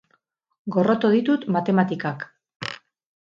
[0.75, 2.25] Gorroto ditut matematikak.